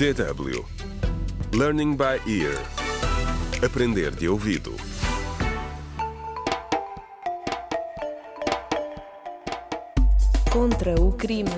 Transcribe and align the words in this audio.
DW 0.00 0.64
Learning 1.52 1.94
by 1.94 2.16
Ear 2.26 2.56
Aprender 3.62 4.10
de 4.10 4.30
ouvido 4.30 4.74
Contra 10.50 10.98
o 10.98 11.12
crime. 11.12 11.50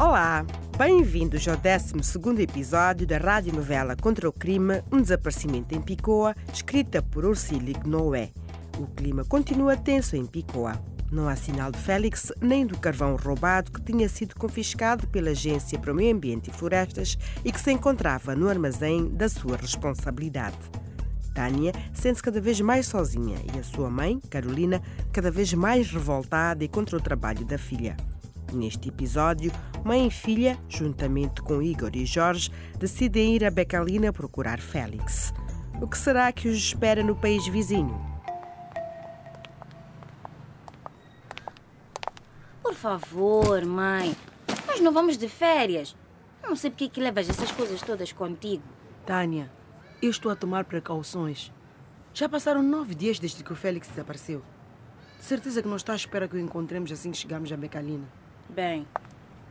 Olá, 0.00 0.46
bem-vindos 0.78 1.48
ao 1.48 1.56
12 1.56 2.40
episódio 2.40 3.04
da 3.04 3.18
radionovela 3.18 3.96
Contra 3.96 4.28
o 4.28 4.32
Crime, 4.32 4.80
um 4.92 5.02
desaparecimento 5.02 5.74
em 5.74 5.82
Picoa, 5.82 6.36
escrita 6.54 7.02
por 7.02 7.24
Ursílio 7.24 7.74
Noé. 7.84 8.30
O 8.78 8.86
clima 8.86 9.24
continua 9.24 9.76
tenso 9.76 10.14
em 10.14 10.24
Picoa. 10.24 10.80
Não 11.12 11.28
há 11.28 11.36
sinal 11.36 11.70
de 11.70 11.78
Félix 11.78 12.32
nem 12.40 12.66
do 12.66 12.78
carvão 12.78 13.16
roubado 13.16 13.70
que 13.70 13.82
tinha 13.82 14.08
sido 14.08 14.34
confiscado 14.34 15.06
pela 15.08 15.32
Agência 15.32 15.78
para 15.78 15.92
o 15.92 15.94
Meio 15.94 16.16
Ambiente 16.16 16.48
e 16.48 16.52
Florestas 16.54 17.18
e 17.44 17.52
que 17.52 17.60
se 17.60 17.70
encontrava 17.70 18.34
no 18.34 18.48
armazém 18.48 19.10
da 19.10 19.28
sua 19.28 19.58
responsabilidade. 19.58 20.56
Tânia 21.34 21.72
sente-se 21.92 22.22
cada 22.22 22.40
vez 22.40 22.58
mais 22.62 22.86
sozinha 22.86 23.36
e 23.54 23.58
a 23.58 23.62
sua 23.62 23.90
mãe, 23.90 24.20
Carolina, 24.30 24.80
cada 25.12 25.30
vez 25.30 25.52
mais 25.52 25.90
revoltada 25.90 26.64
e 26.64 26.68
contra 26.68 26.96
o 26.96 27.00
trabalho 27.00 27.44
da 27.44 27.58
filha. 27.58 27.94
Neste 28.50 28.88
episódio, 28.88 29.52
mãe 29.84 30.06
e 30.06 30.10
filha, 30.10 30.58
juntamente 30.66 31.42
com 31.42 31.60
Igor 31.60 31.90
e 31.92 32.06
Jorge, 32.06 32.50
decidem 32.78 33.36
ir 33.36 33.44
a 33.44 33.50
Becalina 33.50 34.14
procurar 34.14 34.60
Félix. 34.60 35.34
O 35.78 35.86
que 35.86 35.98
será 35.98 36.32
que 36.32 36.48
os 36.48 36.56
espera 36.56 37.02
no 37.02 37.14
país 37.14 37.46
vizinho? 37.46 38.11
Favor, 42.82 43.64
mãe. 43.64 44.16
Nós 44.66 44.80
não 44.80 44.92
vamos 44.92 45.16
de 45.16 45.28
férias. 45.28 45.94
Não 46.42 46.56
sei 46.56 46.68
porque 46.68 46.88
que 46.88 47.00
levas 47.00 47.30
essas 47.30 47.52
coisas 47.52 47.80
todas 47.80 48.10
contigo. 48.10 48.64
Tânia, 49.06 49.48
eu 50.02 50.10
estou 50.10 50.32
a 50.32 50.34
tomar 50.34 50.64
precauções. 50.64 51.52
Já 52.12 52.28
passaram 52.28 52.60
nove 52.60 52.96
dias 52.96 53.20
desde 53.20 53.44
que 53.44 53.52
o 53.52 53.56
Félix 53.56 53.86
desapareceu. 53.86 54.42
De 55.16 55.24
certeza 55.24 55.62
que 55.62 55.68
não 55.68 55.76
está 55.76 55.92
à 55.92 55.96
espera 55.96 56.26
que 56.26 56.34
o 56.34 56.40
encontremos 56.40 56.90
assim 56.90 57.12
que 57.12 57.18
chegarmos 57.18 57.52
a 57.52 57.56
Becalina. 57.56 58.08
Bem, 58.48 58.84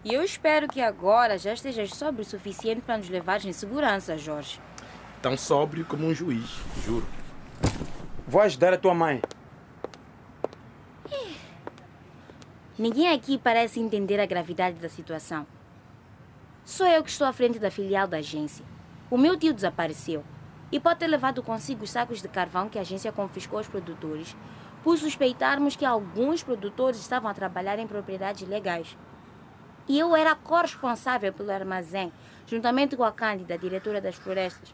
e 0.04 0.14
eu 0.14 0.22
espero 0.22 0.68
que 0.68 0.82
agora 0.82 1.38
já 1.38 1.54
estejas 1.54 1.92
sóbrio 1.92 2.24
o 2.24 2.30
suficiente 2.30 2.82
para 2.82 2.98
nos 2.98 3.08
levares 3.08 3.46
em 3.46 3.54
segurança, 3.54 4.18
Jorge. 4.18 4.60
Tão 5.22 5.38
sóbrio 5.38 5.86
como 5.86 6.06
um 6.06 6.14
juiz, 6.14 6.60
juro. 6.84 7.08
Vou 8.28 8.42
ajudar 8.42 8.74
a 8.74 8.78
tua 8.78 8.94
mãe. 8.94 9.22
Ninguém 12.82 13.10
aqui 13.10 13.38
parece 13.38 13.80
entender 13.80 14.20
a 14.20 14.26
gravidade 14.26 14.80
da 14.80 14.90
situação. 14.90 15.46
Sou 16.66 16.88
eu 16.88 17.04
que 17.04 17.12
estou 17.12 17.28
à 17.28 17.32
frente 17.32 17.60
da 17.60 17.70
filial 17.70 18.08
da 18.08 18.18
agência. 18.18 18.66
O 19.08 19.20
meu 19.20 19.38
tio 19.38 19.54
desapareceu 19.54 20.24
e 20.72 20.80
pode 20.80 20.98
ter 20.98 21.06
levado 21.06 21.44
consigo 21.44 21.84
os 21.84 21.92
sacos 21.92 22.24
de 22.24 22.28
carvão 22.28 22.68
que 22.68 22.80
a 22.80 22.82
agência 22.82 23.12
confiscou 23.12 23.60
aos 23.60 23.68
produtores, 23.68 24.36
por 24.84 24.98
suspeitarmos 24.98 25.76
que 25.76 25.86
alguns 25.86 26.42
produtores 26.42 27.00
estavam 27.00 27.30
a 27.30 27.36
trabalhar 27.36 27.78
em 27.78 27.86
propriedades 27.86 28.50
legais. 28.50 28.98
E 29.88 30.00
eu 30.00 30.16
era 30.16 30.34
corresponsável 30.34 31.32
pelo 31.32 31.52
armazém, 31.52 32.12
juntamente 32.48 32.98
com 32.98 33.04
a 33.04 33.12
Cândida, 33.12 33.60
diretora 33.60 34.02
das 34.02 34.16
florestas. 34.16 34.74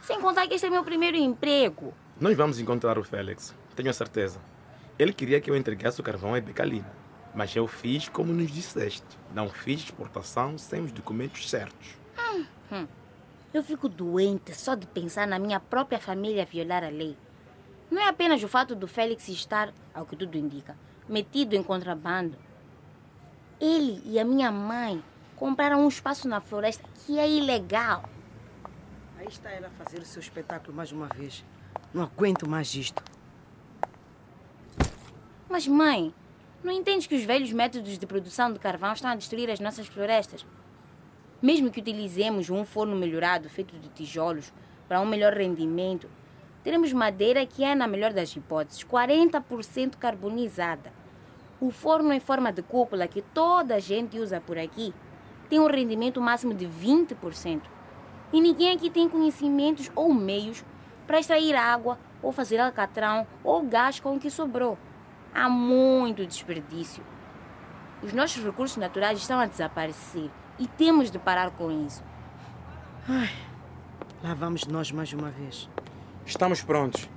Sem 0.00 0.18
contar 0.22 0.46
que 0.46 0.54
este 0.54 0.68
é 0.68 0.70
meu 0.70 0.84
primeiro 0.84 1.18
emprego. 1.18 1.92
Nós 2.18 2.34
vamos 2.34 2.58
encontrar 2.58 2.96
o 2.96 3.04
Félix, 3.04 3.54
tenho 3.76 3.90
a 3.90 3.92
certeza. 3.92 4.40
Ele 4.98 5.12
queria 5.12 5.38
que 5.38 5.50
eu 5.50 5.56
entregasse 5.56 6.00
o 6.00 6.02
carvão 6.02 6.34
a 6.34 6.40
Becalina, 6.40 7.01
mas 7.34 7.54
eu 7.54 7.66
fiz 7.66 8.08
como 8.08 8.32
nos 8.32 8.50
disseste. 8.50 9.06
Não 9.34 9.48
fiz 9.48 9.84
exportação 9.84 10.58
sem 10.58 10.82
os 10.82 10.92
documentos 10.92 11.48
certos. 11.48 11.96
Eu 13.52 13.62
fico 13.62 13.86
doente 13.86 14.54
só 14.54 14.74
de 14.74 14.86
pensar 14.86 15.26
na 15.26 15.38
minha 15.38 15.60
própria 15.60 15.98
família 15.98 16.46
violar 16.46 16.82
a 16.82 16.88
lei. 16.88 17.16
Não 17.90 18.00
é 18.00 18.08
apenas 18.08 18.42
o 18.42 18.48
fato 18.48 18.74
do 18.74 18.88
Félix 18.88 19.28
estar, 19.28 19.74
ao 19.92 20.06
que 20.06 20.16
tudo 20.16 20.38
indica, 20.38 20.74
metido 21.06 21.54
em 21.54 21.62
contrabando. 21.62 22.38
Ele 23.60 24.00
e 24.06 24.18
a 24.18 24.24
minha 24.24 24.50
mãe 24.50 25.04
compraram 25.36 25.84
um 25.84 25.88
espaço 25.88 26.26
na 26.26 26.40
floresta 26.40 26.88
que 27.04 27.18
é 27.18 27.28
ilegal. 27.28 28.08
Aí 29.18 29.26
está 29.26 29.50
ela 29.50 29.66
a 29.66 29.84
fazer 29.84 29.98
o 29.98 30.06
seu 30.06 30.20
espetáculo 30.20 30.74
mais 30.74 30.90
uma 30.90 31.08
vez. 31.08 31.44
Não 31.92 32.04
aguento 32.04 32.48
mais 32.48 32.74
isto. 32.74 33.02
Mas, 35.46 35.68
mãe, 35.68 36.14
não 36.62 36.72
entende 36.72 37.08
que 37.08 37.16
os 37.16 37.24
velhos 37.24 37.52
métodos 37.52 37.98
de 37.98 38.06
produção 38.06 38.52
de 38.52 38.58
carvão 38.58 38.92
estão 38.92 39.10
a 39.10 39.16
destruir 39.16 39.50
as 39.50 39.58
nossas 39.58 39.88
florestas? 39.88 40.46
Mesmo 41.42 41.70
que 41.72 41.80
utilizemos 41.80 42.50
um 42.50 42.64
forno 42.64 42.94
melhorado 42.94 43.48
feito 43.48 43.76
de 43.76 43.88
tijolos 43.88 44.52
para 44.86 45.00
um 45.00 45.06
melhor 45.06 45.32
rendimento, 45.32 46.08
teremos 46.62 46.92
madeira 46.92 47.44
que 47.44 47.64
é, 47.64 47.74
na 47.74 47.88
melhor 47.88 48.12
das 48.12 48.36
hipóteses, 48.36 48.84
40% 48.84 49.96
carbonizada. 49.96 50.92
O 51.60 51.72
forno 51.72 52.12
em 52.12 52.20
forma 52.20 52.52
de 52.52 52.62
cúpula 52.62 53.08
que 53.08 53.22
toda 53.22 53.74
a 53.74 53.80
gente 53.80 54.18
usa 54.20 54.40
por 54.40 54.56
aqui 54.56 54.94
tem 55.48 55.58
um 55.58 55.66
rendimento 55.66 56.20
máximo 56.20 56.54
de 56.54 56.66
20%. 56.66 57.60
E 58.32 58.40
ninguém 58.40 58.70
aqui 58.70 58.88
tem 58.88 59.08
conhecimentos 59.08 59.90
ou 59.96 60.14
meios 60.14 60.64
para 61.08 61.18
extrair 61.18 61.56
água 61.56 61.98
ou 62.22 62.30
fazer 62.30 62.58
alcatrão 62.58 63.26
ou 63.42 63.62
gás 63.62 63.98
com 63.98 64.14
o 64.14 64.20
que 64.20 64.30
sobrou. 64.30 64.78
Há 65.34 65.48
muito 65.48 66.26
desperdício. 66.26 67.02
Os 68.02 68.12
nossos 68.12 68.44
recursos 68.44 68.76
naturais 68.76 69.18
estão 69.18 69.40
a 69.40 69.46
desaparecer 69.46 70.30
e 70.58 70.66
temos 70.66 71.10
de 71.10 71.18
parar 71.18 71.50
com 71.52 71.70
isso. 71.86 72.02
Lá 74.22 74.34
vamos 74.34 74.66
nós 74.66 74.92
mais 74.92 75.12
uma 75.12 75.30
vez. 75.30 75.68
Estamos 76.26 76.62
prontos. 76.62 77.08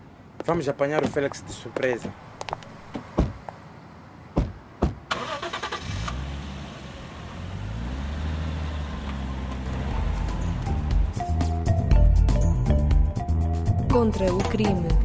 Vamos 0.46 0.68
apanhar 0.70 1.04
o 1.04 1.08
Félix 1.08 1.44
de 1.44 1.52
surpresa. 1.52 2.12
Contra 13.92 14.34
o 14.34 14.38
crime. 14.50 15.05